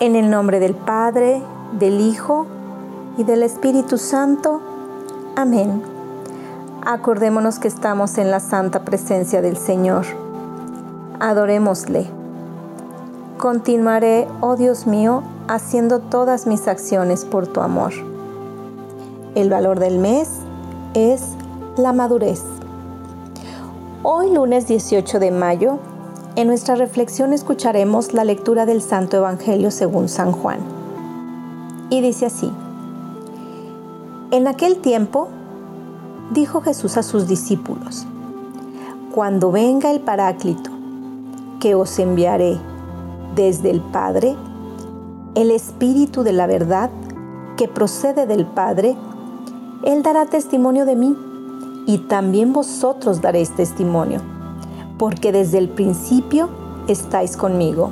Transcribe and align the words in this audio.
En 0.00 0.14
el 0.14 0.30
nombre 0.30 0.60
del 0.60 0.76
Padre, 0.76 1.42
del 1.72 2.00
Hijo 2.00 2.46
y 3.16 3.24
del 3.24 3.42
Espíritu 3.42 3.98
Santo. 3.98 4.60
Amén. 5.34 5.82
Acordémonos 6.86 7.58
que 7.58 7.66
estamos 7.66 8.16
en 8.16 8.30
la 8.30 8.38
santa 8.38 8.84
presencia 8.84 9.42
del 9.42 9.56
Señor. 9.56 10.06
Adorémosle. 11.18 12.06
Continuaré, 13.38 14.28
oh 14.40 14.54
Dios 14.54 14.86
mío, 14.86 15.24
haciendo 15.48 15.98
todas 15.98 16.46
mis 16.46 16.68
acciones 16.68 17.24
por 17.24 17.48
tu 17.48 17.60
amor. 17.60 17.92
El 19.34 19.50
valor 19.50 19.80
del 19.80 19.98
mes 19.98 20.30
es 20.94 21.22
la 21.76 21.92
madurez. 21.92 22.44
Hoy 24.04 24.32
lunes 24.32 24.68
18 24.68 25.18
de 25.18 25.32
mayo 25.32 25.80
en 26.38 26.46
nuestra 26.46 26.76
reflexión 26.76 27.32
escucharemos 27.32 28.14
la 28.14 28.22
lectura 28.22 28.64
del 28.64 28.80
Santo 28.80 29.16
Evangelio 29.16 29.72
según 29.72 30.08
San 30.08 30.30
Juan. 30.30 30.60
Y 31.90 32.00
dice 32.00 32.26
así, 32.26 32.48
En 34.30 34.46
aquel 34.46 34.76
tiempo 34.76 35.26
dijo 36.32 36.60
Jesús 36.60 36.96
a 36.96 37.02
sus 37.02 37.26
discípulos, 37.26 38.06
Cuando 39.12 39.50
venga 39.50 39.90
el 39.90 39.98
Paráclito, 39.98 40.70
que 41.58 41.74
os 41.74 41.98
enviaré 41.98 42.56
desde 43.34 43.70
el 43.70 43.80
Padre, 43.80 44.36
el 45.34 45.50
Espíritu 45.50 46.22
de 46.22 46.34
la 46.34 46.46
verdad, 46.46 46.90
que 47.56 47.66
procede 47.66 48.28
del 48.28 48.46
Padre, 48.46 48.96
Él 49.82 50.04
dará 50.04 50.24
testimonio 50.26 50.84
de 50.84 50.94
mí, 50.94 51.16
y 51.88 51.98
también 51.98 52.52
vosotros 52.52 53.20
daréis 53.20 53.50
testimonio 53.56 54.37
porque 54.98 55.32
desde 55.32 55.58
el 55.58 55.68
principio 55.68 56.48
estáis 56.88 57.36
conmigo. 57.36 57.90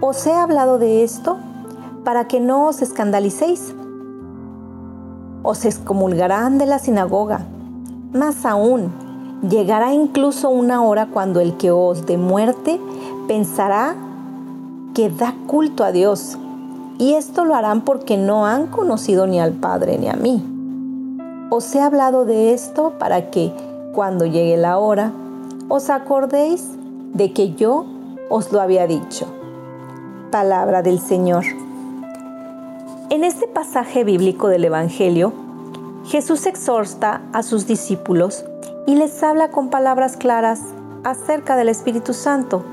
Os 0.00 0.26
he 0.26 0.32
hablado 0.32 0.78
de 0.78 1.04
esto 1.04 1.36
para 2.04 2.26
que 2.26 2.40
no 2.40 2.66
os 2.66 2.80
escandalicéis. 2.80 3.74
Os 5.42 5.64
excomulgarán 5.64 6.58
de 6.58 6.66
la 6.66 6.78
sinagoga. 6.78 7.46
Más 8.12 8.46
aún, 8.46 8.90
llegará 9.48 9.92
incluso 9.92 10.48
una 10.48 10.82
hora 10.82 11.06
cuando 11.06 11.40
el 11.40 11.56
que 11.56 11.70
os 11.70 12.06
de 12.06 12.16
muerte 12.16 12.80
pensará 13.28 13.94
que 14.94 15.10
da 15.10 15.34
culto 15.46 15.84
a 15.84 15.92
Dios. 15.92 16.38
Y 16.98 17.14
esto 17.14 17.44
lo 17.44 17.54
harán 17.54 17.82
porque 17.82 18.16
no 18.16 18.46
han 18.46 18.66
conocido 18.66 19.26
ni 19.26 19.40
al 19.40 19.52
Padre 19.52 19.98
ni 19.98 20.08
a 20.08 20.14
mí. 20.14 20.42
Os 21.50 21.74
he 21.74 21.80
hablado 21.80 22.24
de 22.24 22.52
esto 22.52 22.94
para 22.98 23.30
que, 23.30 23.52
cuando 23.92 24.26
llegue 24.26 24.56
la 24.56 24.78
hora, 24.78 25.12
os 25.70 25.88
acordéis 25.88 26.68
de 27.14 27.32
que 27.32 27.54
yo 27.54 27.86
os 28.28 28.52
lo 28.52 28.60
había 28.60 28.88
dicho. 28.88 29.26
Palabra 30.32 30.82
del 30.82 30.98
Señor. 30.98 31.44
En 33.08 33.22
este 33.22 33.46
pasaje 33.46 34.02
bíblico 34.02 34.48
del 34.48 34.64
Evangelio, 34.64 35.32
Jesús 36.06 36.46
exhorta 36.46 37.22
a 37.32 37.44
sus 37.44 37.68
discípulos 37.68 38.44
y 38.86 38.96
les 38.96 39.22
habla 39.22 39.52
con 39.52 39.70
palabras 39.70 40.16
claras 40.16 40.60
acerca 41.04 41.54
del 41.54 41.68
Espíritu 41.68 42.14
Santo, 42.14 42.64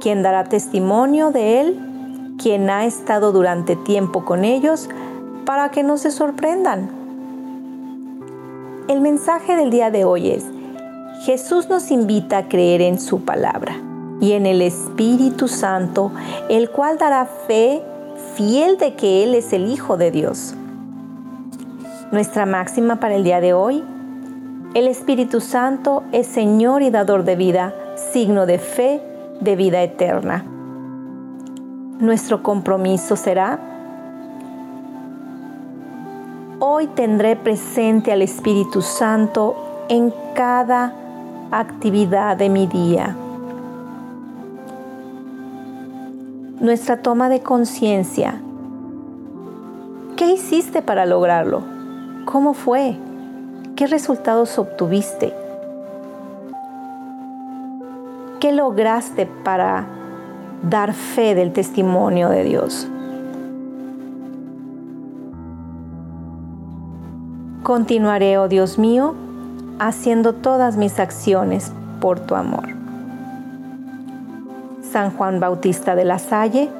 quien 0.00 0.24
dará 0.24 0.42
testimonio 0.42 1.30
de 1.30 1.60
Él, 1.60 2.34
quien 2.42 2.68
ha 2.68 2.84
estado 2.84 3.30
durante 3.30 3.76
tiempo 3.76 4.24
con 4.24 4.44
ellos, 4.44 4.88
para 5.46 5.70
que 5.70 5.84
no 5.84 5.98
se 5.98 6.10
sorprendan. 6.10 6.90
El 8.88 9.00
mensaje 9.00 9.54
del 9.54 9.70
día 9.70 9.92
de 9.92 10.04
hoy 10.04 10.30
es, 10.30 10.44
Jesús 11.24 11.70
nos 11.70 11.90
invita 11.90 12.36
a 12.36 12.48
creer 12.48 12.82
en 12.82 13.00
su 13.00 13.24
palabra 13.24 13.76
y 14.20 14.32
en 14.32 14.44
el 14.44 14.60
Espíritu 14.60 15.48
Santo, 15.48 16.12
el 16.50 16.68
cual 16.68 16.98
dará 16.98 17.24
fe 17.24 17.82
fiel 18.34 18.76
de 18.76 18.94
que 18.94 19.24
Él 19.24 19.34
es 19.34 19.54
el 19.54 19.70
Hijo 19.70 19.96
de 19.96 20.10
Dios. 20.10 20.54
Nuestra 22.12 22.44
máxima 22.44 22.96
para 22.96 23.14
el 23.14 23.24
día 23.24 23.40
de 23.40 23.54
hoy, 23.54 23.82
el 24.74 24.86
Espíritu 24.86 25.40
Santo 25.40 26.02
es 26.12 26.26
Señor 26.26 26.82
y 26.82 26.90
dador 26.90 27.24
de 27.24 27.36
vida, 27.36 27.74
signo 28.12 28.44
de 28.44 28.58
fe, 28.58 29.00
de 29.40 29.56
vida 29.56 29.82
eterna. 29.82 30.44
Nuestro 32.00 32.42
compromiso 32.42 33.16
será, 33.16 33.58
hoy 36.58 36.86
tendré 36.88 37.34
presente 37.34 38.12
al 38.12 38.20
Espíritu 38.20 38.82
Santo 38.82 39.86
en 39.88 40.12
cada 40.34 40.92
actividad 41.50 42.36
de 42.36 42.48
mi 42.48 42.66
día. 42.66 43.16
Nuestra 46.60 46.98
toma 46.98 47.28
de 47.28 47.40
conciencia. 47.40 48.40
¿Qué 50.16 50.32
hiciste 50.32 50.82
para 50.82 51.06
lograrlo? 51.06 51.62
¿Cómo 52.24 52.54
fue? 52.54 52.96
¿Qué 53.76 53.86
resultados 53.86 54.58
obtuviste? 54.58 55.34
¿Qué 58.40 58.52
lograste 58.52 59.26
para 59.26 59.86
dar 60.62 60.92
fe 60.92 61.34
del 61.34 61.52
testimonio 61.52 62.28
de 62.28 62.44
Dios? 62.44 62.88
Continuaré, 67.64 68.36
oh 68.36 68.46
Dios 68.46 68.78
mío, 68.78 69.14
haciendo 69.78 70.34
todas 70.34 70.76
mis 70.76 70.98
acciones 70.98 71.72
por 72.00 72.20
tu 72.20 72.34
amor. 72.34 72.68
San 74.90 75.10
Juan 75.10 75.40
Bautista 75.40 75.96
de 75.96 76.04
la 76.04 76.18
Salle, 76.18 76.70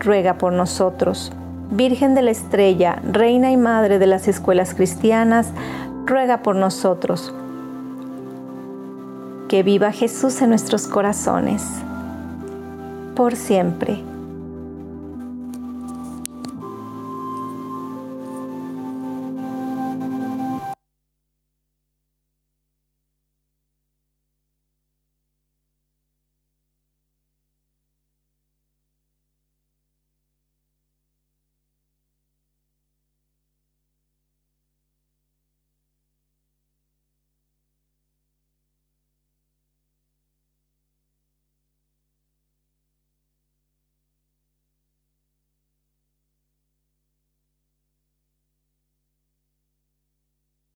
ruega 0.00 0.34
por 0.34 0.52
nosotros. 0.52 1.32
Virgen 1.70 2.14
de 2.14 2.22
la 2.22 2.30
Estrella, 2.30 3.00
Reina 3.10 3.50
y 3.50 3.56
Madre 3.56 3.98
de 3.98 4.06
las 4.06 4.28
Escuelas 4.28 4.74
Cristianas, 4.74 5.48
ruega 6.04 6.42
por 6.42 6.56
nosotros. 6.56 7.34
Que 9.48 9.62
viva 9.62 9.92
Jesús 9.92 10.42
en 10.42 10.50
nuestros 10.50 10.86
corazones, 10.86 11.64
por 13.14 13.36
siempre. 13.36 14.11